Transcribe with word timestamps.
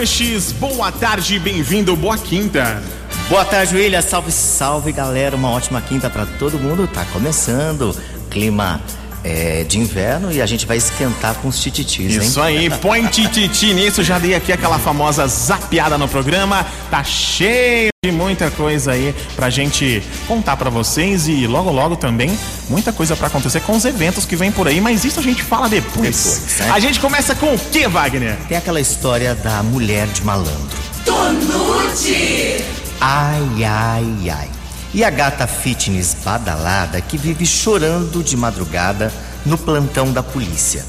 Sanches, 0.00 0.50
boa 0.52 0.90
tarde, 0.90 1.38
bem-vindo, 1.38 1.94
boa 1.94 2.16
quinta. 2.16 2.82
Boa 3.28 3.44
tarde, 3.44 3.76
William. 3.76 4.00
Salve, 4.00 4.32
salve, 4.32 4.92
galera. 4.92 5.36
Uma 5.36 5.50
ótima 5.50 5.78
quinta 5.82 6.08
para 6.08 6.24
todo 6.24 6.58
mundo. 6.58 6.88
Tá 6.88 7.04
começando. 7.12 7.94
Clima 8.30 8.80
é, 9.22 9.64
de 9.64 9.78
inverno 9.78 10.32
e 10.32 10.40
a 10.40 10.46
gente 10.46 10.66
vai 10.66 10.76
esquentar 10.76 11.34
com 11.36 11.48
os 11.48 11.58
tititis, 11.58 12.16
hein? 12.16 12.22
Isso 12.22 12.40
aí, 12.40 12.70
põe 12.70 13.06
tititi 13.06 13.74
nisso. 13.74 14.02
Já 14.02 14.18
dei 14.18 14.34
aqui 14.34 14.52
aquela 14.52 14.78
famosa 14.78 15.26
zapiada 15.26 15.98
no 15.98 16.08
programa. 16.08 16.66
Tá 16.90 17.04
cheio 17.04 17.90
de 18.04 18.10
muita 18.10 18.50
coisa 18.50 18.92
aí 18.92 19.14
pra 19.36 19.50
gente 19.50 20.02
contar 20.26 20.56
pra 20.56 20.70
vocês 20.70 21.28
e 21.28 21.46
logo, 21.46 21.70
logo 21.70 21.96
também 21.96 22.36
muita 22.68 22.92
coisa 22.92 23.14
pra 23.14 23.26
acontecer 23.26 23.60
com 23.60 23.76
os 23.76 23.84
eventos 23.84 24.24
que 24.24 24.36
vem 24.36 24.50
por 24.50 24.66
aí. 24.66 24.80
Mas 24.80 25.04
isso 25.04 25.20
a 25.20 25.22
gente 25.22 25.42
fala 25.42 25.68
depois. 25.68 26.16
Depois, 26.16 26.58
né? 26.58 26.70
A 26.70 26.78
gente 26.78 26.98
começa 26.98 27.34
com 27.34 27.54
o 27.54 27.58
que, 27.58 27.86
Wagner? 27.86 28.36
Tem 28.48 28.56
aquela 28.56 28.80
história 28.80 29.34
da 29.34 29.62
mulher 29.62 30.06
de 30.06 30.24
malandro. 30.24 30.78
Tonute! 31.04 32.64
Ai, 33.00 33.64
ai, 33.64 34.30
ai. 34.30 34.59
E 34.92 35.04
a 35.04 35.10
gata 35.10 35.46
fitness 35.46 36.16
badalada 36.24 37.00
que 37.00 37.16
vive 37.16 37.46
chorando 37.46 38.24
de 38.24 38.36
madrugada 38.36 39.12
no 39.46 39.56
plantão 39.56 40.12
da 40.12 40.22
polícia. 40.22 40.84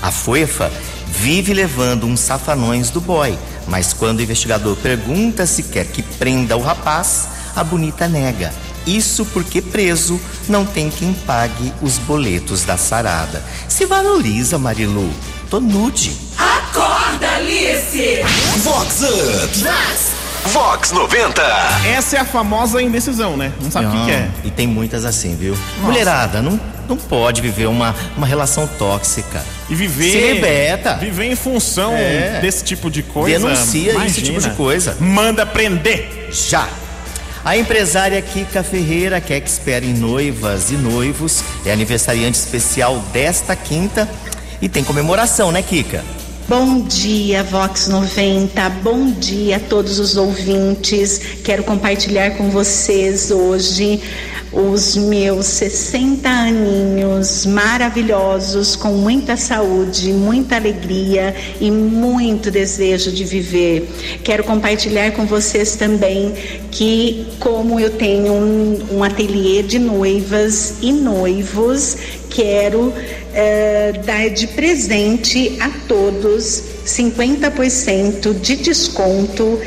A 0.00 0.10
fofa 0.10 0.70
vive 1.06 1.52
levando 1.52 2.06
uns 2.06 2.20
safanões 2.20 2.90
do 2.90 3.00
boy, 3.00 3.38
mas 3.66 3.92
quando 3.92 4.20
o 4.20 4.22
investigador 4.22 4.76
pergunta 4.76 5.46
se 5.46 5.64
quer 5.64 5.86
que 5.86 6.02
prenda 6.02 6.56
o 6.56 6.62
rapaz, 6.62 7.28
a 7.54 7.62
bonita 7.62 8.08
nega. 8.08 8.52
Isso 8.86 9.26
porque 9.26 9.60
preso 9.60 10.18
não 10.48 10.64
tem 10.64 10.88
quem 10.88 11.12
pague 11.12 11.74
os 11.82 11.98
boletos 11.98 12.64
da 12.64 12.78
sarada. 12.78 13.44
Se 13.68 13.84
valoriza, 13.84 14.58
Marilu. 14.58 15.12
Tô 15.50 15.60
nude. 15.60 16.16
Acorda, 16.38 17.28
Alice! 17.36 18.22
Vox 18.62 19.02
Up. 19.02 19.58
Vox 20.52 20.92
90. 20.92 21.42
Essa 21.86 22.16
é 22.16 22.20
a 22.20 22.24
famosa 22.24 22.80
indecisão, 22.82 23.36
né? 23.36 23.52
Não 23.60 23.70
sabe 23.70 23.86
o 23.86 23.90
que, 23.90 24.04
que 24.06 24.10
é. 24.10 24.28
E 24.44 24.50
tem 24.50 24.66
muitas 24.66 25.04
assim, 25.04 25.34
viu? 25.36 25.56
Mulherada, 25.82 26.40
não, 26.40 26.58
não 26.88 26.96
pode 26.96 27.40
viver 27.40 27.66
uma, 27.66 27.94
uma 28.16 28.26
relação 28.26 28.66
tóxica. 28.66 29.42
E 29.68 29.74
viver. 29.74 30.10
Se 30.12 30.32
liberta. 30.32 30.94
Viver 30.94 31.24
em 31.26 31.36
função 31.36 31.92
É. 31.94 32.38
desse 32.40 32.64
tipo 32.64 32.90
de 32.90 33.02
coisa. 33.02 33.38
Denuncia 33.38 33.88
esse 33.90 33.96
imagina. 33.96 34.26
tipo 34.26 34.40
de 34.40 34.50
coisa. 34.50 34.96
Manda 35.00 35.44
prender. 35.44 36.28
Já! 36.30 36.66
A 37.44 37.56
empresária 37.56 38.20
Kika 38.20 38.62
Ferreira 38.62 39.20
quer 39.20 39.40
que 39.40 39.48
esperem 39.48 39.92
noivas 39.94 40.70
e 40.70 40.74
noivos. 40.74 41.42
É 41.64 41.72
aniversariante 41.72 42.38
especial 42.38 42.98
desta 43.12 43.54
quinta. 43.54 44.08
E 44.60 44.68
tem 44.68 44.82
comemoração, 44.82 45.52
né, 45.52 45.62
Kika? 45.62 46.02
Bom 46.48 46.80
dia, 46.80 47.42
Vox 47.42 47.88
90. 47.88 48.70
Bom 48.82 49.10
dia 49.10 49.58
a 49.58 49.60
todos 49.60 49.98
os 49.98 50.16
ouvintes. 50.16 51.18
Quero 51.44 51.62
compartilhar 51.62 52.38
com 52.38 52.48
vocês 52.48 53.30
hoje 53.30 54.00
os 54.52 54.96
meus 54.96 55.46
60 55.46 56.28
aninhos 56.28 57.44
maravilhosos, 57.44 58.74
com 58.74 58.92
muita 58.92 59.36
saúde, 59.36 60.12
muita 60.12 60.56
alegria 60.56 61.34
e 61.60 61.70
muito 61.70 62.50
desejo 62.50 63.12
de 63.12 63.24
viver. 63.24 63.88
Quero 64.24 64.44
compartilhar 64.44 65.12
com 65.12 65.26
vocês 65.26 65.76
também 65.76 66.34
que, 66.70 67.26
como 67.38 67.78
eu 67.78 67.90
tenho 67.90 68.32
um, 68.32 68.78
um 68.92 69.04
ateliê 69.04 69.62
de 69.62 69.78
noivas 69.78 70.74
e 70.80 70.92
noivos, 70.92 71.96
quero 72.30 72.92
eh, 73.34 73.92
dar 74.04 74.30
de 74.30 74.46
presente 74.48 75.56
a 75.60 75.70
todos 75.86 76.62
50% 76.86 78.40
de 78.40 78.56
desconto 78.56 79.60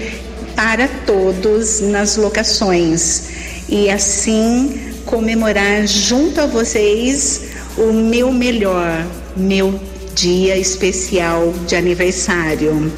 para 0.56 0.88
todos 1.06 1.80
nas 1.82 2.18
locações 2.18 3.51
e 3.72 3.90
assim 3.90 4.94
comemorar 5.06 5.88
junto 5.88 6.42
a 6.42 6.46
vocês 6.46 7.44
o 7.78 7.94
meu 7.94 8.32
melhor, 8.32 9.08
meu 9.36 9.80
dia 10.14 10.58
especial 10.58 11.54
de 11.66 11.76
aniversário. 11.76 12.92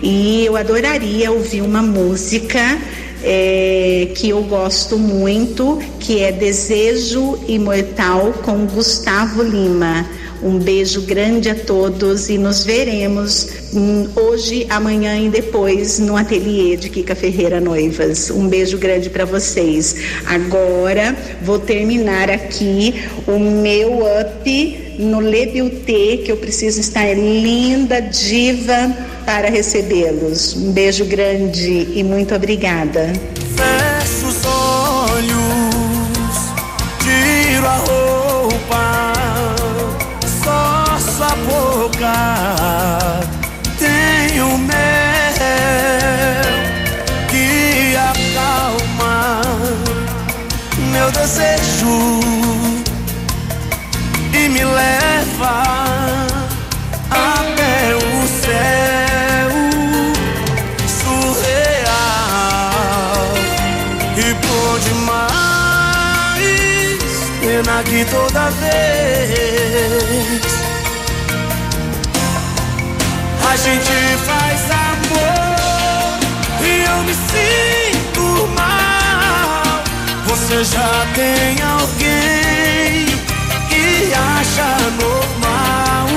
E 0.00 0.46
eu 0.46 0.56
adoraria 0.56 1.32
ouvir 1.32 1.62
uma 1.62 1.82
música 1.82 2.78
é, 3.22 4.08
que 4.14 4.30
eu 4.30 4.42
gosto 4.42 4.98
muito, 4.98 5.78
que 5.98 6.22
é 6.22 6.32
Desejo 6.32 7.38
Imortal 7.46 8.32
com 8.44 8.66
Gustavo 8.66 9.42
Lima. 9.42 10.06
Um 10.42 10.58
beijo 10.58 11.02
grande 11.02 11.50
a 11.50 11.54
todos 11.54 12.30
e 12.30 12.38
nos 12.38 12.64
veremos 12.64 13.46
hum, 13.74 14.08
hoje, 14.16 14.66
amanhã 14.70 15.18
e 15.18 15.28
depois 15.28 15.98
no 15.98 16.16
ateliê 16.16 16.76
de 16.76 16.88
Kika 16.88 17.14
Ferreira 17.14 17.60
Noivas. 17.60 18.30
Um 18.30 18.48
beijo 18.48 18.78
grande 18.78 19.10
para 19.10 19.26
vocês. 19.26 19.96
Agora 20.24 21.14
vou 21.42 21.58
terminar 21.58 22.30
aqui 22.30 22.94
o 23.26 23.38
meu 23.38 23.98
up 23.98 24.89
no 25.00 25.18
Lebilté, 25.18 26.18
que 26.18 26.30
eu 26.30 26.36
preciso 26.36 26.80
estar 26.80 27.12
linda, 27.14 28.00
diva 28.00 28.94
para 29.24 29.48
recebê-los. 29.48 30.54
Um 30.56 30.72
beijo 30.72 31.04
grande 31.06 31.88
e 31.94 32.04
muito 32.04 32.34
obrigada. 32.34 33.12
Fecho 33.56 34.26
os 34.26 34.44
olhos, 34.44 35.30
tiro 37.00 37.66
a 37.66 37.76
roupa, 37.76 37.99
pena 67.62 67.82
que 67.82 68.04
toda 68.06 68.50
vez 68.50 69.40
a 73.50 73.56
gente 73.56 73.92
faz 74.24 74.70
amor 74.70 76.18
e 76.62 76.84
eu 76.84 77.02
me 77.04 77.14
sinto 77.14 78.48
mal. 78.56 79.82
Você 80.26 80.64
já 80.64 81.06
tem 81.14 81.56
alguém 81.62 83.06
que 83.68 84.12
acha 84.14 84.68
normal? 85.00 86.08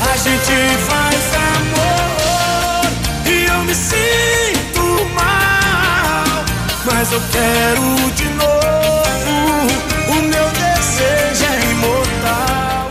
A 0.00 0.16
gente 0.16 0.56
faz 0.88 1.22
amor 1.54 2.90
e 3.26 3.46
eu 3.46 3.64
me 3.64 3.74
sinto 3.74 4.84
mal 5.14 6.44
mas 6.86 7.12
eu 7.12 7.22
quero 7.32 8.10
de 8.14 8.24
novo 8.30 9.89
meu 10.22 10.48
desejo 10.50 11.44
é 11.44 11.70
imortal 11.70 12.88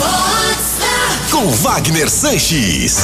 Up! 0.00 1.30
Com 1.30 1.50
Wagner 1.50 2.10
Sanches. 2.10 2.98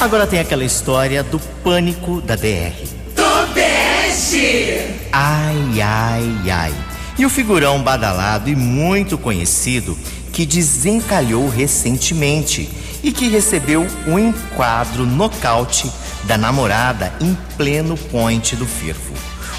Agora 0.00 0.26
tem 0.26 0.40
aquela 0.40 0.64
história 0.64 1.22
do 1.22 1.38
pânico 1.38 2.20
da 2.20 2.36
DR. 2.36 2.72
Tobeste! 3.14 4.86
Ai, 5.12 5.80
ai, 5.80 6.50
ai. 6.50 6.74
E 7.18 7.26
o 7.26 7.30
figurão 7.30 7.82
badalado 7.82 8.48
e 8.48 8.56
muito 8.56 9.18
conhecido 9.18 9.98
que 10.32 10.46
desencalhou 10.46 11.48
recentemente 11.48 12.68
e 13.02 13.12
que 13.12 13.28
recebeu 13.28 13.86
um 14.06 14.18
enquadro 14.18 15.04
nocaute 15.04 15.90
da 16.24 16.38
namorada 16.38 17.12
em 17.20 17.36
pleno 17.56 17.96
point 17.96 18.56
do 18.56 18.66
Firfo. 18.66 19.12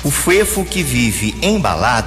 O 0.04 0.12
Fefo 0.12 0.66
que 0.66 0.84
vive 0.84 1.34
embalada 1.42 2.03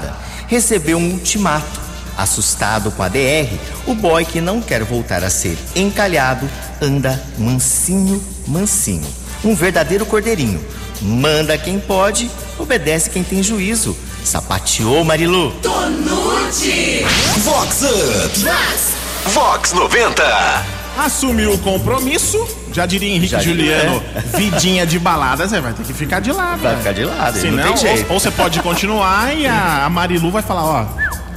recebeu 0.47 0.99
um 0.99 1.13
ultimato. 1.13 1.81
Assustado 2.17 2.91
com 2.91 3.03
a 3.03 3.09
DR, 3.09 3.59
o 3.87 3.95
boy 3.95 4.25
que 4.25 4.41
não 4.41 4.63
quer 4.63 4.83
voltar 4.83 5.23
a 5.23 5.29
ser 5.29 5.59
encalhado 5.75 6.49
anda 6.81 7.23
mansinho, 7.39 8.23
mansinho. 8.47 9.07
Um 9.45 9.55
verdadeiro 9.55 10.07
cordeirinho. 10.07 10.65
Manda 11.03 11.59
quem 11.59 11.79
pode, 11.79 12.31
obedece 12.59 13.11
quem 13.11 13.23
tem 13.23 13.43
juízo. 13.43 13.97
Sapateou, 14.25 15.05
Marilu. 15.05 15.53
Tonute! 15.63 17.05
Vox 17.45 17.83
Up. 17.83 19.31
Vox 19.31 19.73
90. 19.73 20.67
Assumiu 20.97 21.53
o 21.53 21.59
compromisso, 21.59 22.49
já 22.77 22.85
diria 22.87 23.09
Henrique 23.09 23.29
Já 23.33 23.41
Juliano, 23.41 24.01
diria. 24.01 24.23
vidinha 24.53 24.87
de 24.87 24.99
balada, 24.99 25.49
você 25.49 25.61
vai 25.61 25.73
ter 25.73 25.83
que 25.83 25.95
ficar 25.95 26.21
de 26.21 26.31
lado. 26.31 26.61
Vai 26.61 26.73
velho. 26.73 26.79
ficar 26.79 26.93
de 26.93 27.05
lado, 27.05 27.39
Senão, 27.41 27.57
não 27.57 27.73
tem 27.73 27.77
jeito. 27.79 28.07
ou, 28.09 28.15
ou 28.15 28.21
você 28.21 28.31
pode 28.31 28.61
continuar 28.61 29.35
e 29.35 29.47
a, 29.47 29.87
a 29.87 29.89
Marilu 29.91 30.31
vai 30.31 30.43
falar, 30.43 30.65
ó, 30.65 30.87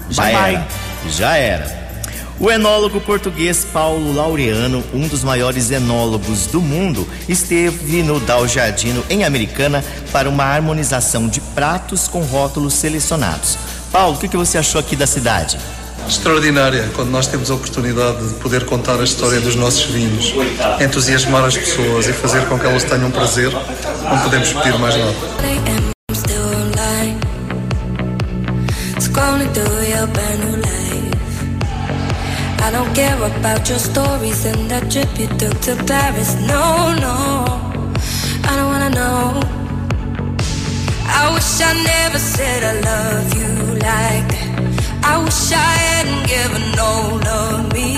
Já 0.10 0.22
bye 0.24 0.34
era. 0.36 0.60
bye. 0.60 0.68
Já 1.12 1.36
era. 1.38 1.80
O 2.42 2.50
enólogo 2.52 3.02
português 3.02 3.66
Paulo 3.72 4.14
Laureano, 4.14 4.84
um 4.94 5.08
dos 5.08 5.24
maiores 5.26 5.72
enólogos 5.72 6.48
do 6.48 6.62
mundo, 6.62 7.08
esteve 7.28 8.02
no 8.04 8.20
Dal 8.20 8.48
Jardino, 8.48 9.04
em 9.10 9.24
Americana, 9.26 9.84
para 10.12 10.30
uma 10.30 10.44
harmonização 10.46 11.28
de 11.28 11.42
pratos 11.42 12.08
com 12.08 12.22
rótulos 12.22 12.74
selecionados. 12.76 13.58
Paulo, 13.92 14.16
o 14.16 14.20
que, 14.20 14.28
que 14.30 14.38
você 14.38 14.58
achou 14.58 14.80
aqui 14.80 14.96
da 14.96 15.06
cidade? 15.08 15.58
Extraordinária 16.08 16.90
quando 16.96 17.10
nós 17.10 17.28
temos 17.28 17.50
a 17.52 17.56
oportunidade 17.56 18.28
de 18.28 18.34
poder 18.36 18.66
contar 18.66 19.00
a 19.00 19.04
história 19.04 19.40
dos 19.40 19.56
nossos 19.56 19.86
vinhos, 19.86 20.34
entusiasmar 20.80 21.46
as 21.46 21.58
pessoas 21.58 22.08
e 22.08 22.14
fazer 22.14 22.46
com 22.48 22.58
que 22.58 22.66
elas 22.66 22.84
tenham 22.84 23.12
prazer, 23.12 23.52
não 23.52 24.20
podemos 24.20 24.54
pedir 24.54 24.78
mais 24.80 24.96
nada. 24.96 25.16
I 32.62 32.72
don't 32.72 32.94
care 32.94 33.16
about 33.16 33.68
your 33.68 33.80
stories 33.80 34.46
and 34.46 34.70
that 34.70 34.92
trip 34.92 35.10
you 35.18 35.28
took 35.40 35.60
to 35.62 35.76
Paris. 35.86 36.36
No, 36.42 36.94
no, 36.94 37.46
I 38.44 38.56
don't 38.56 38.68
wanna 38.68 38.92
know. 38.92 39.42
I 41.08 41.34
wish 41.34 41.60
I 41.62 41.74
never 41.82 42.20
said 42.20 42.64
I 42.64 42.80
love 42.82 43.34
you 43.34 43.74
like 43.74 44.28
that. 44.30 44.49
I 45.12 45.18
wish 45.26 45.52
I 45.52 45.72
hadn't 45.88 46.24
given 46.36 46.66
all 46.78 47.28
of 47.42 47.74
me. 47.74 47.92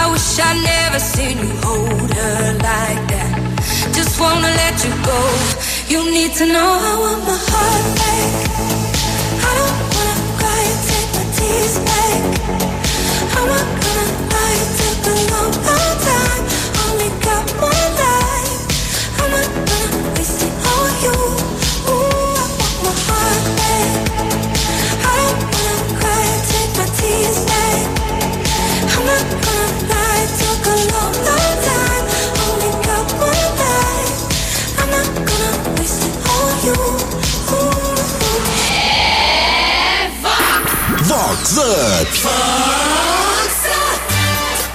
I 0.00 0.02
wish 0.12 0.30
I 0.48 0.52
never 0.72 0.98
seen 0.98 1.36
you 1.44 1.52
hold 1.66 2.10
her 2.20 2.52
like 2.68 3.02
that. 3.12 3.32
Just 3.92 4.18
wanna 4.18 4.50
let 4.62 4.76
you 4.84 4.92
go. 5.10 5.20
You 5.92 6.00
need 6.10 6.32
to 6.40 6.46
know 6.54 6.70
I 6.90 6.94
want 7.04 7.22
my 7.30 7.38
heart 7.50 7.86
back. 8.00 8.32
I 9.48 9.50
don't 9.58 9.78
wanna 9.94 10.16
cry 10.38 10.60
and 10.72 10.80
take 10.90 11.08
my 11.16 11.24
tears 11.36 11.78
back. 11.86 11.97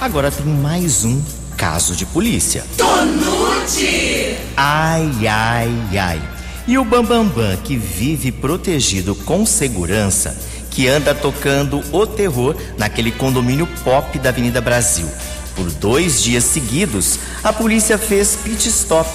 Agora 0.04 0.30
tem 0.30 0.44
mais 0.44 1.02
um 1.02 1.18
caso 1.56 1.96
de 1.96 2.04
polícia. 2.04 2.62
Tonute. 2.76 4.36
Ai, 4.54 5.26
ai, 5.26 5.98
ai. 5.98 6.22
E 6.66 6.76
o 6.76 6.84
Bambambam, 6.84 7.28
Bam 7.28 7.54
Bam, 7.54 7.56
que 7.56 7.74
vive 7.74 8.30
protegido 8.30 9.14
com 9.14 9.46
segurança, 9.46 10.36
que 10.70 10.86
anda 10.86 11.14
tocando 11.14 11.82
o 11.90 12.06
terror 12.06 12.54
naquele 12.76 13.10
condomínio 13.12 13.66
pop 13.82 14.18
da 14.18 14.28
Avenida 14.28 14.60
Brasil. 14.60 15.08
Por 15.56 15.70
dois 15.70 16.22
dias 16.22 16.44
seguidos, 16.44 17.18
a 17.42 17.50
polícia 17.50 17.96
fez 17.96 18.36
pit 18.36 18.68
stop 18.68 19.08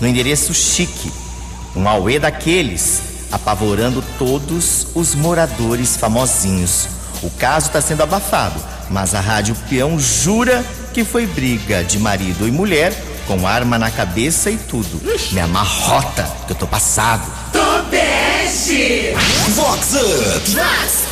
no 0.00 0.06
endereço 0.06 0.54
chique. 0.54 1.10
Um 1.74 1.88
auê 1.88 2.20
daqueles, 2.20 3.02
apavorando 3.32 4.00
todos 4.16 4.86
os 4.94 5.12
moradores 5.12 5.96
famosinhos. 5.96 6.86
O 7.20 7.30
caso 7.30 7.66
está 7.66 7.80
sendo 7.80 8.04
abafado, 8.04 8.60
mas 8.90 9.14
a 9.14 9.20
Rádio 9.20 9.56
Peão 9.68 9.98
jura 9.98 10.64
que 10.92 11.04
foi 11.04 11.26
briga 11.26 11.84
de 11.84 11.98
marido 11.98 12.46
e 12.46 12.50
mulher 12.50 12.92
com 13.26 13.46
arma 13.46 13.78
na 13.78 13.90
cabeça 13.90 14.50
e 14.50 14.56
tudo. 14.56 15.00
Me 15.32 15.40
amarrota, 15.40 16.22
que 16.46 16.52
eu 16.52 16.56
tô 16.56 16.66
passado. 16.66 17.30
Tobeste. 17.52 19.12
Vox 19.54 19.94
Up. 19.94 20.50
Vox 20.50 21.05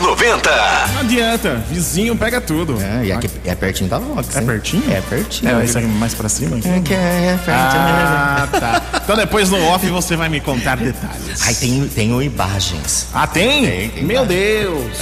90. 0.00 0.50
Não 0.92 1.00
adianta, 1.00 1.62
vizinho 1.68 2.16
pega 2.16 2.40
tudo. 2.40 2.76
É, 2.80 3.06
e 3.06 3.12
aqui 3.12 3.28
é 3.44 3.54
pertinho 3.54 3.88
da 3.88 3.98
Vox. 3.98 4.34
É 4.36 4.40
hein? 4.40 4.46
pertinho? 4.46 4.92
É 4.92 5.00
pertinho. 5.00 5.60
É, 5.60 5.64
isso 5.64 5.78
aqui 5.78 5.86
mais 5.86 6.14
pra 6.14 6.28
cima? 6.28 6.56
aqui? 6.56 6.68
É 6.68 6.80
que 6.80 6.94
é 6.94 7.38
pertinho. 7.44 7.56
Ah, 7.56 8.48
tá. 8.50 8.82
Então 9.02 9.16
depois 9.16 9.50
no 9.50 9.62
off 9.66 9.86
você 9.86 10.16
vai 10.16 10.28
me 10.28 10.40
contar 10.40 10.76
detalhes. 10.76 11.40
Ai, 11.42 11.54
tem, 11.54 11.86
tem 11.88 12.22
imagens. 12.22 13.08
Ah, 13.12 13.26
tem? 13.26 13.64
Tem, 13.64 13.88
tem 13.90 14.04
Meu 14.04 14.24
várias. 14.24 14.62
Deus. 14.62 14.96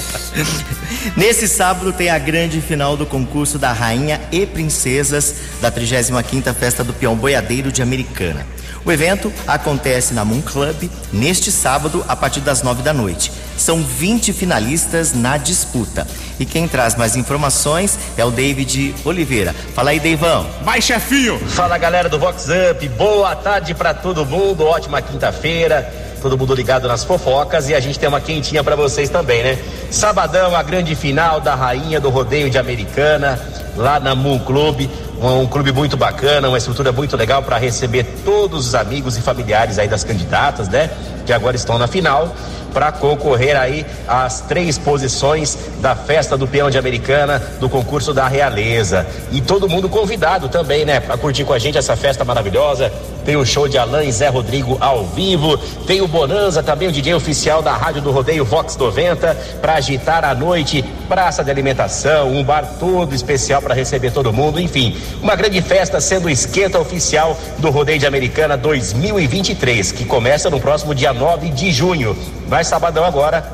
Nesse 1.16 1.48
sábado 1.48 1.92
tem 1.92 2.10
a 2.10 2.18
grande 2.18 2.60
final 2.60 2.96
do 2.96 3.06
concurso 3.06 3.58
da 3.58 3.72
Rainha 3.72 4.20
e 4.30 4.46
Princesas 4.46 5.34
da 5.60 5.70
35ª 5.70 6.54
Festa 6.54 6.84
do 6.84 6.92
Peão 6.92 7.16
Boiadeiro 7.16 7.72
de 7.72 7.82
Americana. 7.82 8.46
O 8.84 8.90
evento 8.90 9.32
acontece 9.46 10.14
na 10.14 10.24
Moon 10.24 10.40
Club 10.40 10.90
neste 11.12 11.52
sábado 11.52 12.04
a 12.08 12.16
partir 12.16 12.40
das 12.40 12.62
9 12.62 12.82
da 12.82 12.92
noite. 12.92 13.30
São 13.56 13.82
20 13.82 14.32
finalistas 14.32 15.12
na 15.12 15.36
disputa. 15.36 16.06
E 16.38 16.46
quem 16.46 16.66
traz 16.66 16.94
mais 16.94 17.14
informações 17.14 17.98
é 18.16 18.24
o 18.24 18.30
David 18.30 18.94
Oliveira. 19.04 19.54
Fala 19.74 19.90
aí, 19.90 20.00
Deivão. 20.00 20.48
Vai, 20.62 20.80
chefinho. 20.80 21.38
Fala 21.50 21.76
galera 21.76 22.08
do 22.08 22.18
Vox 22.18 22.46
Up, 22.70 22.88
boa 22.90 23.36
tarde 23.36 23.74
pra 23.74 23.92
todo 23.92 24.24
mundo, 24.24 24.64
ótima 24.64 25.02
quinta-feira, 25.02 25.92
todo 26.20 26.36
mundo 26.38 26.54
ligado 26.54 26.86
nas 26.86 27.04
fofocas 27.04 27.68
e 27.68 27.74
a 27.74 27.80
gente 27.80 27.98
tem 27.98 28.08
uma 28.08 28.20
quentinha 28.20 28.62
pra 28.62 28.76
vocês 28.76 29.08
também, 29.08 29.42
né? 29.42 29.58
Sabadão, 29.90 30.54
a 30.54 30.62
grande 30.62 30.94
final 30.94 31.40
da 31.40 31.54
Rainha 31.54 32.00
do 32.00 32.10
Rodeio 32.10 32.50
de 32.50 32.58
Americana, 32.58 33.38
lá 33.76 33.98
na 33.98 34.14
Moon 34.14 34.38
Club, 34.40 34.88
um, 35.20 35.40
um 35.40 35.46
clube 35.46 35.72
muito 35.72 35.96
bacana, 35.96 36.48
uma 36.48 36.58
estrutura 36.58 36.92
muito 36.92 37.16
legal 37.16 37.42
pra 37.42 37.58
receber 37.58 38.04
todos 38.24 38.68
os 38.68 38.74
amigos 38.74 39.16
e 39.16 39.20
familiares 39.20 39.78
aí 39.78 39.88
das 39.88 40.04
candidatas, 40.04 40.68
né? 40.68 40.90
Que 41.26 41.32
agora 41.32 41.56
estão 41.56 41.78
na 41.78 41.86
final 41.86 42.34
para 42.72 42.92
concorrer 42.92 43.56
aí 43.56 43.84
às 44.06 44.40
três 44.40 44.78
posições 44.78 45.58
da 45.80 45.94
festa 45.94 46.36
do 46.36 46.46
peão 46.46 46.70
de 46.70 46.78
Americana 46.78 47.42
do 47.58 47.68
concurso 47.68 48.12
da 48.12 48.28
Realeza. 48.28 49.06
E 49.30 49.40
todo 49.40 49.68
mundo 49.68 49.88
convidado 49.88 50.48
também, 50.48 50.84
né, 50.84 51.00
para 51.00 51.16
curtir 51.16 51.44
com 51.44 51.52
a 51.52 51.58
gente 51.58 51.78
essa 51.78 51.96
festa 51.96 52.24
maravilhosa. 52.24 52.92
Tem 53.24 53.36
o 53.36 53.44
show 53.44 53.68
de 53.68 53.76
Alain 53.76 54.08
e 54.08 54.12
Zé 54.12 54.28
Rodrigo 54.28 54.78
ao 54.80 55.04
vivo, 55.04 55.58
tem 55.86 56.00
o 56.00 56.08
Bonanza 56.08 56.62
também, 56.62 56.88
o 56.88 56.92
DJ 56.92 57.14
oficial 57.14 57.60
da 57.60 57.72
Rádio 57.72 58.00
do 58.00 58.10
Rodeio 58.10 58.44
Vox 58.44 58.76
90 58.76 59.36
para 59.60 59.74
agitar 59.74 60.24
a 60.24 60.34
noite, 60.34 60.84
praça 61.10 61.42
de 61.42 61.50
alimentação, 61.50 62.30
um 62.30 62.44
bar 62.44 62.64
todo 62.78 63.16
especial 63.16 63.60
para 63.60 63.74
receber 63.74 64.12
todo 64.12 64.32
mundo, 64.32 64.60
enfim, 64.60 64.96
uma 65.20 65.34
grande 65.34 65.60
festa 65.60 66.00
sendo 66.00 66.30
esquenta 66.30 66.78
oficial 66.78 67.36
do 67.58 67.68
Rodeio 67.68 67.98
de 67.98 68.06
Americana 68.06 68.56
2023, 68.56 69.90
que 69.90 70.04
começa 70.04 70.48
no 70.48 70.60
próximo 70.60 70.94
dia 70.94 71.12
9 71.12 71.48
de 71.48 71.72
junho. 71.72 72.16
Vai 72.46 72.62
sabadão 72.62 73.04
agora, 73.04 73.44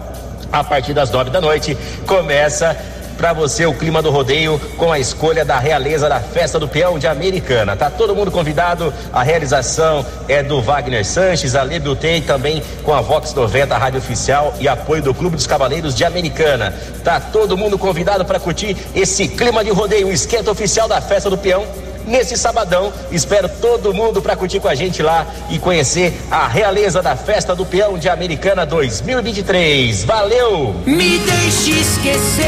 a 0.53 0.63
partir 0.63 0.93
das 0.93 1.11
nove 1.11 1.31
da 1.31 1.41
noite, 1.41 1.75
começa 2.07 2.77
para 3.17 3.33
você 3.33 3.67
o 3.67 3.75
clima 3.75 4.03
do 4.03 4.11
rodeio 4.11 4.61
com 4.77 4.93
a 4.93 4.99
escolha 4.99 5.45
da 5.45 5.59
realeza 5.59 6.09
da 6.09 6.21
festa 6.21 6.59
do 6.59 6.69
peão 6.69 6.99
de 6.99 7.07
Americana. 7.07 7.77
Tá 7.77 7.91
todo 7.91 8.15
mundo 8.15 8.31
convidado. 8.31 8.93
A 9.13 9.23
realização 9.23 10.05
é 10.29 10.43
do 10.43 10.61
Wagner 10.61 11.05
Sanches, 11.05 11.55
a 11.55 11.63
Lebutei 11.63 12.21
também 12.21 12.63
com 12.83 12.95
a 12.95 13.01
Vox 13.01 13.35
90, 13.35 13.75
a 13.75 13.79
rádio 13.79 13.99
oficial 13.99 14.55
e 14.61 14.69
apoio 14.69 15.03
do 15.03 15.15
Clube 15.15 15.37
dos 15.37 15.47
Cavaleiros 15.47 15.95
de 15.95 16.05
Americana. 16.05 16.75
Tá 17.03 17.21
todo 17.21 17.57
mundo 17.57 17.79
convidado 17.79 18.25
para 18.25 18.39
curtir 18.39 18.77
esse 18.95 19.29
clima 19.29 19.65
de 19.65 19.71
rodeio, 19.71 20.09
o 20.09 20.13
esquenta 20.13 20.51
oficial 20.51 20.89
da 20.89 21.01
festa 21.01 21.31
do 21.31 21.39
peão 21.39 21.67
nesse 22.07 22.37
sabadão. 22.37 22.93
Espero 23.11 23.49
todo 23.49 23.93
mundo 23.93 24.23
para 24.23 24.37
curtir 24.37 24.61
com 24.61 24.69
a 24.69 24.75
gente 24.75 25.03
lá 25.03 25.27
e 25.51 25.59
conhecer 25.59 26.15
a 26.31 26.47
realeza 26.47 27.03
da 27.03 27.17
Festa 27.17 27.55
do 27.55 27.67
Peão 27.67 27.99
de 27.99 28.09
Americana 28.09 28.65
2023. 28.65 30.05
Valeu! 30.05 30.75
Me 30.87 31.19
deixe 31.19 31.73
esquecer, 31.73 32.45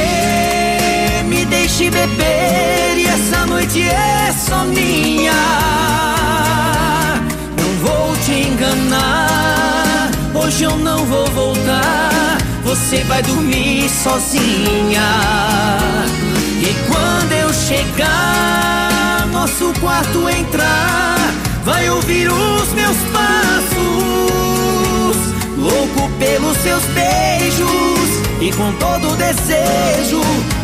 me 1.25 1.45
deixe 1.45 1.91
beber 1.91 2.97
e 2.97 3.07
essa 3.07 3.47
noite 3.47 3.83
é 3.83 4.33
só 4.33 4.65
minha. 4.65 5.33
Não 7.57 7.87
vou 7.87 8.17
te 8.25 8.33
enganar, 8.33 10.11
hoje 10.35 10.65
eu 10.65 10.77
não 10.77 11.05
vou 11.07 11.27
voltar. 11.27 12.39
Você 12.65 13.03
vai 13.05 13.23
dormir 13.23 13.89
sozinha. 13.89 15.03
E 16.61 16.75
quando 16.87 17.33
eu 17.33 17.53
chegar, 17.53 18.38
ouvir 22.09 22.31
os 22.31 22.73
meus 22.73 22.97
passos 23.13 23.77
louco 25.59 26.11
pelos 26.19 26.57
seus 26.59 26.83
beijos 26.85 27.69
e 28.41 28.51
com 28.53 28.73
todo 28.75 29.11
o 29.11 29.17
desejo 29.17 30.23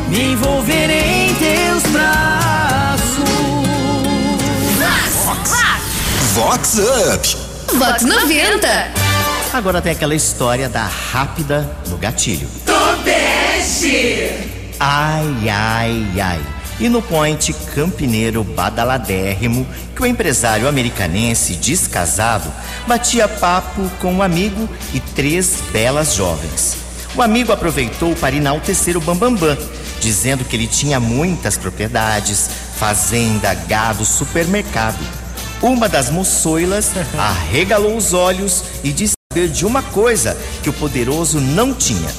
me 0.09 0.33
envolver 0.33 0.89
em 0.91 1.35
teus 1.35 1.83
braços. 1.93 2.15
Vox 6.33 6.79
Up. 6.79 7.37
Vox 7.77 8.03
90. 8.03 8.67
Agora 9.53 9.83
tem 9.83 9.93
aquela 9.93 10.15
história 10.15 10.69
da 10.69 10.85
rápida 11.13 11.71
no 11.89 11.99
gatilho. 11.99 12.49
Tobeste. 12.65 14.33
Ai, 14.81 15.49
ai, 15.49 16.07
ai. 16.21 16.41
E 16.81 16.89
no 16.89 17.01
point 17.01 17.53
campineiro 17.75 18.43
badaladérrimo, 18.43 19.67
que 19.95 20.03
o 20.03 20.07
empresário 20.07 20.69
americanense 20.69 21.55
descasado 21.55 22.53
batia 22.87 23.29
papo 23.29 23.89
com 24.01 24.15
um 24.15 24.23
amigo 24.23 24.69
e 24.93 25.01
três 25.01 25.63
belas 25.73 26.15
jovens. 26.15 26.77
O 27.15 27.23
amigo 27.23 27.53
aproveitou 27.53 28.15
para 28.17 28.35
enaltecer 28.35 28.97
o 28.97 29.01
Bambambam, 29.01 29.57
dizendo 30.01 30.45
que 30.45 30.57
ele 30.57 30.67
tinha 30.67 30.99
muitas 30.99 31.57
propriedades, 31.57 32.51
fazenda, 32.77 33.55
gado, 33.55 34.05
supermercado. 34.05 34.99
Uma 35.63 35.89
das 35.89 36.11
moçoilas 36.11 36.91
arregalou 37.17 37.97
os 37.97 38.13
olhos 38.13 38.65
e 38.83 38.93
disse 38.93 39.15
saber 39.33 39.49
de 39.49 39.65
uma 39.65 39.83
coisa 39.83 40.37
que 40.63 40.69
o 40.69 40.73
poderoso 40.73 41.41
não 41.41 41.73
tinha. 41.73 42.11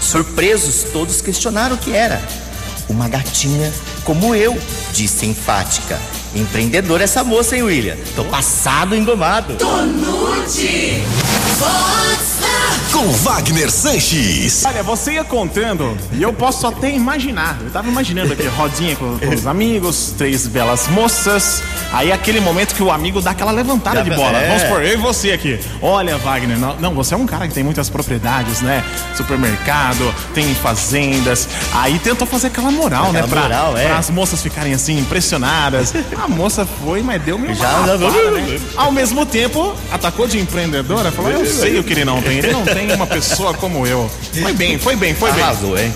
Surpresos, 0.00 0.84
todos 0.92 1.20
questionaram 1.20 1.76
o 1.76 1.78
que 1.78 1.92
era. 1.92 2.20
Uma 2.88 3.08
gatinha 3.08 3.72
como 4.04 4.34
eu, 4.34 4.58
disse 4.92 5.26
enfática. 5.26 5.98
Empreendedora 6.34 7.04
essa 7.04 7.22
moça, 7.22 7.56
hein, 7.56 7.62
William? 7.62 7.96
Tô 8.16 8.24
passado 8.24 8.94
engomado. 8.94 9.54
Tonute. 9.56 11.02
Com 12.92 13.12
Wagner 13.12 13.70
Sanches. 13.70 14.64
Olha, 14.64 14.82
você 14.82 15.12
ia 15.12 15.24
contando 15.24 15.96
e 16.12 16.22
eu 16.22 16.32
posso 16.32 16.66
até 16.66 16.90
imaginar. 16.90 17.56
Eu 17.62 17.70
tava 17.70 17.88
imaginando 17.88 18.32
aqui, 18.32 18.46
rodinha 18.46 18.96
com, 18.96 19.18
com 19.18 19.34
os 19.34 19.46
amigos, 19.46 20.14
três 20.16 20.46
belas 20.46 20.88
moças. 20.88 21.62
Aí 21.92 22.10
aquele 22.10 22.40
momento 22.40 22.74
que 22.74 22.82
o 22.82 22.90
amigo 22.90 23.20
dá 23.20 23.30
aquela 23.32 23.52
levantada 23.52 24.02
de 24.02 24.10
bola. 24.10 24.38
É. 24.38 24.48
Vamos 24.48 24.62
por 24.64 24.82
eu 24.82 24.94
e 24.94 24.96
você 24.96 25.32
aqui. 25.32 25.60
Olha, 25.80 26.16
Wagner, 26.18 26.58
não, 26.58 26.76
não, 26.76 26.94
você 26.94 27.14
é 27.14 27.16
um 27.16 27.26
cara 27.26 27.46
que 27.46 27.54
tem 27.54 27.62
muitas 27.62 27.88
propriedades, 27.88 28.62
né? 28.62 28.82
Supermercado, 29.14 30.12
tem 30.34 30.54
fazendas. 30.54 31.46
Aí 31.74 31.98
tentou 31.98 32.26
fazer 32.26 32.48
aquela 32.48 32.70
moral, 32.70 33.10
Aquela 33.10 33.26
né? 33.26 33.28
Pra, 33.28 33.42
moral, 33.42 33.76
é. 33.76 33.86
pra 33.86 33.98
as 33.98 34.10
moças 34.10 34.42
ficarem 34.42 34.74
assim, 34.74 34.98
impressionadas. 34.98 35.94
A 36.16 36.26
moça 36.26 36.66
foi, 36.84 37.02
mas 37.02 37.22
deu 37.22 37.38
meio 37.38 37.54
Já, 37.54 37.70
lapada, 37.70 37.98
né? 37.98 38.60
Ao 38.76 38.90
mesmo 38.90 39.24
tempo, 39.24 39.74
atacou 39.92 40.26
de 40.26 40.38
empreendedora, 40.38 41.12
falou: 41.12 41.30
Eu 41.30 41.46
sei 41.46 41.78
o 41.78 41.84
que 41.84 41.92
ele 41.92 42.04
não 42.04 42.20
tem. 42.20 42.38
Ele 42.38 42.52
não 42.52 42.64
tem 42.64 42.77
uma 42.94 43.06
pessoa 43.06 43.54
como 43.54 43.86
eu. 43.86 44.10
Foi 44.40 44.52
bem, 44.52 44.78
foi 44.78 44.96
bem, 44.96 45.14
foi 45.14 45.32
bem. 45.32 45.42
Arrasou, 45.42 45.78
hein? 45.78 45.92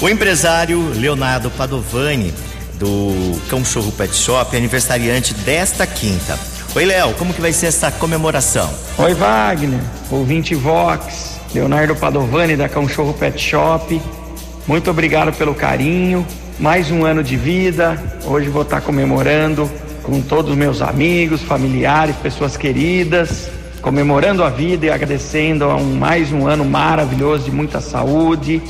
O 0.00 0.08
empresário 0.08 0.90
Leonardo 0.96 1.50
Padovani, 1.50 2.34
do 2.74 3.40
Cão 3.48 3.64
Chorro 3.64 3.92
Pet 3.92 4.14
Shop, 4.14 4.54
é 4.54 4.58
aniversariante 4.58 5.32
desta 5.34 5.86
quinta. 5.86 6.38
Oi, 6.74 6.84
Léo, 6.84 7.14
como 7.14 7.32
que 7.32 7.40
vai 7.40 7.52
ser 7.52 7.66
essa 7.66 7.90
comemoração? 7.90 8.68
Oi, 8.98 9.14
Wagner, 9.14 9.80
ouvinte 10.10 10.54
Vox, 10.54 11.38
Leonardo 11.54 11.94
Padovani 11.94 12.56
da 12.56 12.68
Cão 12.68 12.88
Chorro 12.88 13.12
Pet 13.14 13.38
Shop. 13.40 14.00
Muito 14.66 14.90
obrigado 14.90 15.32
pelo 15.36 15.54
carinho. 15.54 16.26
Mais 16.58 16.90
um 16.90 17.04
ano 17.04 17.22
de 17.22 17.36
vida. 17.36 18.02
Hoje 18.24 18.48
vou 18.48 18.62
estar 18.62 18.80
comemorando 18.80 19.70
com 20.02 20.20
todos 20.20 20.50
os 20.50 20.56
meus 20.56 20.82
amigos, 20.82 21.42
familiares, 21.42 22.16
pessoas 22.16 22.56
queridas, 22.56 23.48
comemorando 23.82 24.44
a 24.44 24.48
vida 24.48 24.86
e 24.86 24.90
agradecendo 24.90 25.64
a 25.64 25.76
um, 25.76 25.96
mais 25.96 26.32
um 26.32 26.46
ano 26.46 26.64
maravilhoso 26.64 27.44
de 27.44 27.50
muita 27.50 27.80
saúde, 27.80 28.62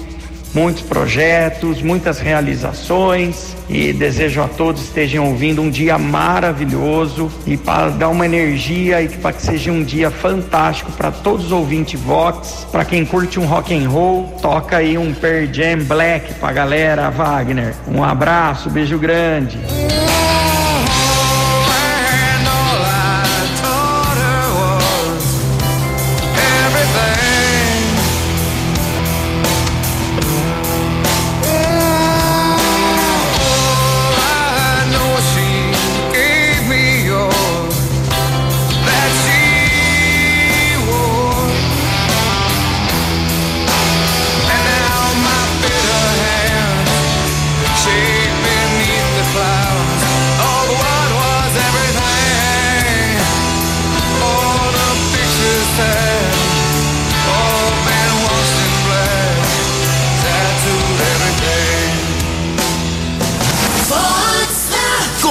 muitos 0.55 0.83
projetos, 0.83 1.83
muitas 1.83 2.19
realizações 2.19 3.55
e 3.69 3.93
desejo 3.93 4.43
a 4.43 4.49
todos 4.49 4.83
estejam 4.83 5.27
ouvindo 5.29 5.63
um 5.63 5.71
dia 5.71 5.99
maravilhoso 5.99 7.31
e 7.47 7.57
para 7.57 7.91
dar 7.91 8.09
uma 8.09 8.25
energia 8.25 9.03
e 9.03 9.09
para 9.09 9.33
que 9.33 9.43
seja 9.43 9.71
um 9.71 9.83
dia 9.83 10.11
fantástico 10.11 10.91
para 10.93 11.11
todos 11.11 11.47
os 11.47 11.53
ouvintes 11.53 12.01
Vox, 12.01 12.67
para 12.73 12.85
quem 12.85 13.05
curte 13.05 13.39
um 13.39 13.47
rock 13.47 13.75
and 13.75 13.89
roll, 13.89 14.27
toca 14.41 14.79
aí 14.79 14.97
um 14.97 15.13
Pearl 15.13 15.47
Jam 15.53 15.85
Black 15.85 16.35
pra 16.35 16.53
galera, 16.53 17.11
Wagner. 17.11 17.75
Um 17.87 18.03
abraço, 18.03 18.71
beijo 18.71 18.99
grande. 18.99 19.59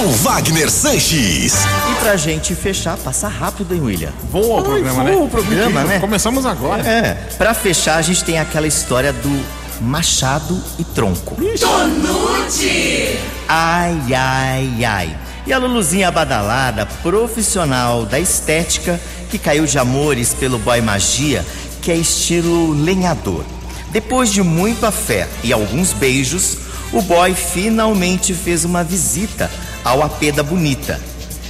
Com 0.02 0.10
Wagner 0.14 0.68
Sanches. 0.68 1.54
E 1.92 1.94
pra 2.00 2.16
gente 2.16 2.56
fechar, 2.56 2.96
passa 2.96 3.28
rápido, 3.28 3.72
hein, 3.72 3.82
William? 3.82 4.12
Voa 4.32 4.60
o 4.60 4.64
programa, 4.64 5.04
né? 5.04 5.12
voa 5.12 5.24
o 5.26 5.28
programa, 5.28 5.84
né? 5.84 6.00
Começamos 6.00 6.44
agora. 6.44 6.82
É, 6.82 7.14
pra 7.38 7.54
fechar, 7.54 7.98
a 7.98 8.02
gente 8.02 8.24
tem 8.24 8.36
aquela 8.36 8.66
história 8.66 9.12
do 9.12 9.44
machado 9.80 10.60
e 10.76 10.82
tronco. 10.82 11.36
Tonute. 11.36 13.16
Ai, 13.46 13.96
ai, 14.12 14.84
ai. 14.84 15.16
E 15.46 15.52
a 15.52 15.58
Luluzinha 15.58 16.10
badalada, 16.10 16.84
profissional 17.00 18.04
da 18.04 18.18
estética, 18.18 19.00
que 19.30 19.38
caiu 19.38 19.66
de 19.66 19.78
amores 19.78 20.34
pelo 20.34 20.58
boy 20.58 20.80
magia, 20.80 21.46
que 21.80 21.92
é 21.92 21.94
estilo 21.94 22.72
lenhador. 22.72 23.44
Depois 23.92 24.32
de 24.32 24.42
muito 24.42 24.84
afé 24.84 25.28
e 25.44 25.52
alguns 25.52 25.92
beijos, 25.92 26.58
o 26.92 27.00
boy 27.02 27.34
finalmente 27.34 28.34
fez 28.34 28.64
uma 28.64 28.82
visita 28.82 29.48
ao 29.84 30.02
AP 30.02 30.32
da 30.34 30.42
Bonita. 30.42 31.00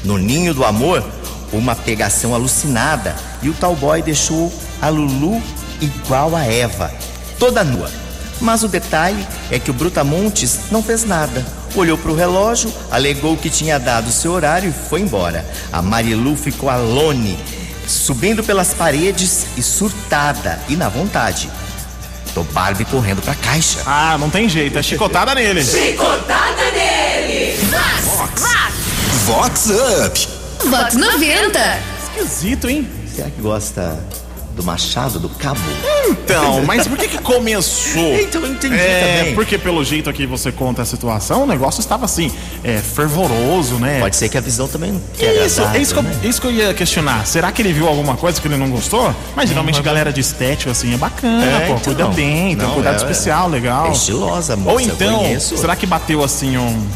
No 0.05 0.19
ninho 0.19 0.53
do 0.53 0.65
amor, 0.65 1.05
uma 1.53 1.77
pegação 1.77 2.35
alucinada 2.35 3.15
e 3.43 3.49
o 3.49 3.55
tal 3.55 3.77
boy 3.77 4.03
deixou 4.03 4.53
a 4.81 4.89
Lulu 4.89 5.43
igual 5.81 6.35
a 6.35 6.45
Eva, 6.45 6.93
toda 7.39 7.63
nua. 7.63 7.91
Mas 8.41 8.65
o 8.65 8.69
detalhe 8.69 9.25
é 9.51 9.59
que 9.59 9.71
o 9.71 9.75
Brutamontes 9.75 10.63
não 10.71 10.83
fez 10.83 11.05
nada. 11.05 11.47
Olhou 11.77 11.97
para 11.97 12.11
o 12.11 12.17
relógio, 12.17 12.73
alegou 12.91 13.37
que 13.37 13.49
tinha 13.49 13.79
dado 13.79 14.11
seu 14.11 14.33
horário 14.33 14.71
e 14.71 14.89
foi 14.89 15.01
embora. 15.01 15.47
A 15.73 15.81
Marilu 15.81 16.37
ficou 16.37 16.69
alone, 16.69 17.39
subindo 17.87 18.43
pelas 18.43 18.75
paredes 18.75 19.47
e 19.57 19.63
surtada 19.63 20.61
e 20.69 20.75
na 20.75 20.89
vontade. 20.89 21.49
Tô 22.35 22.43
Barbie 22.45 22.85
correndo 22.85 23.23
pra 23.23 23.35
caixa. 23.35 23.81
Ah, 23.87 24.17
não 24.19 24.31
tem 24.31 24.49
jeito, 24.49 24.79
é 24.79 24.83
chicotada 24.83 25.35
nele. 25.35 25.63
Chicotada 25.63 26.71
nele. 26.73 26.92
Vox 29.27 29.67
Up. 29.71 30.29
Vox 30.69 30.95
90. 30.95 31.79
Esquisito, 32.17 32.69
hein? 32.69 32.89
Será 33.15 33.29
que 33.31 33.41
gosta 33.43 33.99
do 34.57 34.63
machado, 34.63 35.19
do 35.19 35.29
cabo? 35.29 35.61
Então, 36.09 36.63
mas 36.65 36.87
por 36.87 36.97
que 36.99 37.09
que 37.09 37.19
começou? 37.19 38.03
Então, 38.23 38.43
eu 38.43 38.53
entendi 38.53 38.75
é, 38.75 39.19
também. 39.19 39.35
Porque 39.35 39.59
pelo 39.59 39.85
jeito 39.85 40.09
aqui 40.09 40.27
você 40.27 40.51
conta 40.51 40.83
a 40.83 40.85
situação, 40.85 41.43
o 41.43 41.47
negócio 41.47 41.81
estava 41.81 42.05
assim, 42.05 42.31
é, 42.65 42.79
fervoroso, 42.79 43.75
né? 43.77 44.01
Pode 44.01 44.17
ser 44.17 44.29
que 44.29 44.39
a 44.39 44.41
visão 44.41 44.67
também 44.67 44.93
não 44.93 45.01
Isso, 45.45 45.61
é 45.63 45.79
isso, 45.79 45.93
que 45.95 45.99
eu, 45.99 46.03
né? 46.03 46.17
isso 46.25 46.41
que 46.41 46.47
eu 46.47 46.53
ia 46.53 46.75
questionar. 46.75 47.27
Será 47.27 47.53
que 47.53 47.61
ele 47.63 47.73
viu 47.73 47.87
alguma 47.89 48.17
coisa 48.17 48.41
que 48.41 48.49
ele 48.49 48.57
não 48.57 48.71
gostou? 48.71 49.15
Mas 49.37 49.49
geralmente 49.49 49.81
galera 49.83 50.13
de 50.13 50.21
estética, 50.21 50.71
assim, 50.71 50.95
é 50.95 50.97
bacana, 50.97 51.45
É, 51.45 51.59
pô. 51.61 51.65
então. 51.75 51.79
Cuida 51.81 52.07
bem, 52.09 52.57
tem 52.57 52.65
um 52.65 52.69
Não, 52.69 52.75
cuidado 52.75 52.95
é- 52.95 52.97
especial, 52.97 53.49
legal. 53.49 53.89
É 53.89 53.93
estilosa, 53.93 54.57
moça. 54.57 54.73
Ou 54.73 54.81
então, 54.81 55.41
será 55.41 55.77
que 55.77 55.87
bateu 55.87 56.23
assim 56.25 56.57
um. 56.57 56.87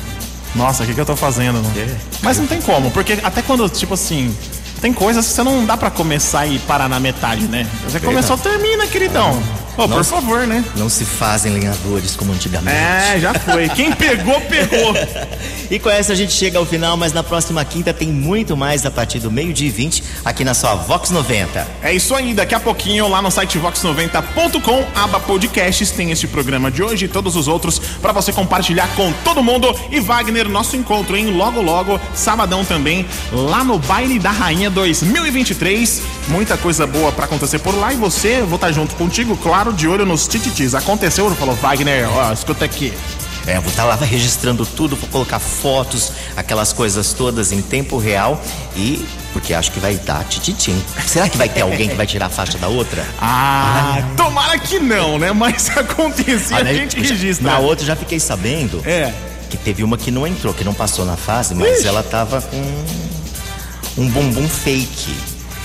Nossa, 0.57 0.83
o 0.83 0.87
que, 0.87 0.95
que 0.95 1.01
eu 1.01 1.07
tô 1.07 1.15
fazendo? 1.17 1.59
É. 1.77 1.95
Mas 2.23 2.39
não 2.39 2.47
tem 2.47 2.61
como, 2.61 2.91
porque 2.91 3.19
até 3.23 3.43
quando, 3.43 3.69
tipo 3.69 3.95
assim. 3.95 4.35
Tem 4.81 4.93
coisas 4.93 5.27
que 5.27 5.33
você 5.33 5.43
não 5.43 5.65
dá 5.65 5.75
pra 5.75 5.91
começar 5.91 6.47
e 6.47 6.59
parar 6.59 6.87
na 6.87 7.01
metade, 7.01 7.47
né? 7.49 7.67
Você 7.85 7.99
começou, 7.99 8.37
termina, 8.37 8.87
queridão. 8.87 9.43
Ô, 9.77 9.87
Não 9.87 9.97
por 9.97 10.05
favor, 10.05 10.47
né? 10.47 10.65
Não 10.77 10.89
se 10.89 11.05
fazem 11.05 11.53
lenhadores 11.53 12.17
como 12.17 12.33
antigamente. 12.33 12.77
É, 12.77 13.21
já 13.21 13.35
foi. 13.35 13.69
Quem 13.69 13.93
pegou, 13.93 14.41
pegou. 14.43 14.95
E 15.69 15.81
com 15.81 15.91
essa 15.91 16.13
a 16.13 16.17
gente 16.17 16.33
chega 16.33 16.59
ao 16.59 16.65
final, 16.65 16.97
mas 16.97 17.13
na 17.13 17.25
próxima 17.25 17.65
quinta 17.65 17.93
tem 17.93 18.09
muito 18.09 18.57
mais 18.57 18.87
a 18.87 18.91
partir 18.91 19.19
do 19.19 19.33
meio-dia 19.33 19.67
e 19.67 19.71
20 19.71 20.03
aqui 20.25 20.45
na 20.45 20.55
sua 20.55 20.77
Vox 20.77 21.11
90. 21.11 21.67
É 21.83 21.93
isso 21.93 22.15
aí, 22.15 22.35
daqui 22.35 22.55
a 22.55 22.61
pouquinho 22.61 23.09
lá 23.09 23.21
no 23.21 23.33
site 23.33 23.59
vox90.com, 23.59 24.85
aba 24.95 25.19
podcasts, 25.19 25.91
tem 25.91 26.13
este 26.13 26.29
programa 26.29 26.71
de 26.71 26.85
hoje 26.85 27.07
e 27.07 27.09
todos 27.09 27.35
os 27.35 27.49
outros 27.49 27.81
para 28.01 28.13
você 28.13 28.33
compartilhar 28.33 28.87
com 28.95 29.13
todo 29.25 29.43
mundo. 29.43 29.75
E 29.91 29.99
Wagner, 29.99 30.49
nosso 30.49 30.77
encontro 30.77 31.17
em 31.17 31.37
logo 31.37 31.61
logo, 31.61 32.01
sabadão 32.15 32.65
também, 32.65 33.05
lá 33.33 33.65
no 33.65 33.77
Baile 33.77 34.21
da 34.21 34.31
Rainha 34.31 34.71
2023. 34.71 36.01
Muita 36.29 36.57
coisa 36.57 36.87
boa 36.87 37.11
para 37.11 37.25
acontecer 37.25 37.59
por 37.59 37.75
lá 37.75 37.93
e 37.93 37.97
você, 37.97 38.43
vou 38.43 38.55
estar 38.55 38.71
junto 38.71 38.95
contigo, 38.95 39.37
claro, 39.37 39.66
ficaram 39.67 39.73
de 39.73 39.89
olho 39.89 40.07
nos 40.07 40.27
tititis. 40.29 40.75
Aconteceu, 40.75 41.29
falou, 41.35 41.55
Wagner, 41.57 42.09
ó, 42.13 42.33
escuta 42.33 42.65
aqui. 42.65 42.93
É, 43.47 43.61
vou 43.61 43.69
estar 43.71 43.85
lá 43.85 43.95
registrando 43.95 44.67
tudo, 44.67 44.97
vou 44.97 45.09
colocar 45.09 45.39
fotos, 45.39 46.11
aquelas 46.37 46.73
coisas 46.73 47.13
todas 47.13 47.53
em 47.53 47.63
tempo 47.63 47.97
real 47.97 48.41
e 48.75 49.07
porque 49.33 49.55
acho 49.55 49.71
que 49.71 49.79
vai 49.79 49.95
dar 49.99 50.25
tititim. 50.25 50.77
Será 51.07 51.29
que 51.29 51.37
vai 51.37 51.49
ter 51.49 51.61
alguém 51.61 51.89
que 51.89 51.95
vai 51.95 52.07
tirar 52.09 52.27
a 52.27 52.29
faixa 52.31 52.59
da 52.59 52.67
outra? 52.69 53.05
Ah, 53.21 54.03
tomara 54.17 54.59
que 54.59 54.79
não, 54.81 55.17
né? 55.19 55.31
Mas 55.33 55.63
se 55.71 55.79
acontecer, 55.79 56.55
Ah, 56.55 56.59
a 56.59 56.65
né? 56.65 56.75
gente 56.75 56.99
registra. 56.99 57.49
Na 57.53 57.59
outra 57.59 57.85
já 57.87 57.95
fiquei 57.95 58.19
sabendo 58.19 58.83
É. 58.85 59.13
que 59.49 59.57
teve 59.57 59.85
uma 59.85 59.97
que 59.97 60.11
não 60.11 60.27
entrou, 60.27 60.53
que 60.53 60.65
não 60.65 60.75
passou 60.75 61.05
na 61.05 61.17
fase, 61.17 61.55
mas 61.55 61.79
Ixi. 61.79 61.87
ela 61.89 62.03
tava 62.03 62.41
com 62.43 64.03
um 64.03 64.09
bumbum 64.09 64.49
fake. 64.49 65.15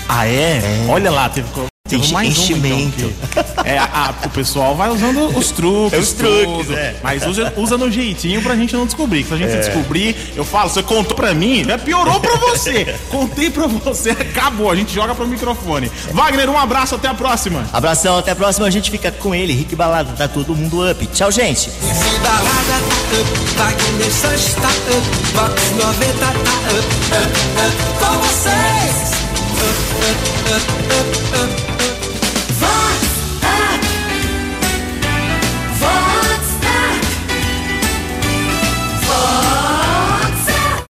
Ah, 0.08 0.24
é? 0.26 0.60
Olha 0.88 1.10
lá, 1.10 1.28
teve, 1.28 1.48
Enche- 1.90 2.12
mais 2.14 2.38
uma, 2.38 2.44
então, 2.56 2.78
enchimento. 2.78 3.12
que- 3.32 3.68
é, 3.68 3.76
a- 3.78 4.14
o 4.24 4.28
pessoal 4.30 4.74
vai 4.74 4.88
usando 4.88 5.36
os 5.36 5.50
truques, 5.50 5.98
Os 5.98 6.12
truques, 6.12 6.66
tudo, 6.68 6.74
é. 6.78 6.94
mas 7.02 7.26
usa, 7.26 7.52
usa 7.56 7.76
no 7.76 7.90
jeitinho 7.90 8.40
pra 8.40 8.54
gente 8.56 8.72
não 8.74 8.86
descobrir. 8.86 9.24
Se 9.24 9.34
a 9.34 9.36
gente 9.36 9.50
É. 9.52 9.58
descobrir, 9.58 10.16
eu 10.34 10.42
falo, 10.44 10.70
você 10.70 10.82
contou 10.82 11.14
pra 11.14 11.34
mim, 11.34 11.64
né? 11.64 11.76
piorou 11.76 12.18
pra 12.20 12.34
você. 12.36 12.94
Contei 13.10 13.50
pra 13.50 13.66
você, 13.66 14.10
acabou, 14.10 14.70
a 14.70 14.76
gente 14.76 14.94
joga 14.94 15.14
pro 15.14 15.26
microfone. 15.26 15.90
Wagner, 16.12 16.48
um 16.48 16.56
abraço, 16.56 16.94
até 16.94 17.08
a 17.08 17.14
próxima. 17.14 17.66
Abração, 17.72 18.16
até 18.16 18.30
a 18.30 18.36
próxima. 18.36 18.66
A 18.66 18.70
gente 18.70 18.90
fica 18.90 19.10
com 19.10 19.34
ele, 19.34 19.52
Rick 19.52 19.74
Balada, 19.76 20.12
tá 20.16 20.26
todo 20.28 20.54
mundo 20.54 20.88
up. 20.88 21.06
Tchau, 21.08 21.30
gente. 21.30 21.68
Se 21.68 22.18
balada 22.22 22.78
tá 22.78 23.18
up, 23.20 23.56
Wagner 23.58 24.10
Sanches 24.12 24.54
tá 24.54 24.68
up, 24.68 25.34
Vox 25.34 25.70
90 25.72 26.14
tá 26.18 26.30
up, 26.30 26.78
up, 27.12 27.26
up, 27.66 27.98
com 27.98 28.18
vocês. 28.18 29.12
Up, 29.52 29.80
up, 30.08 30.54
up, 30.54 30.66
up, 30.94 31.62
up. 31.66 31.71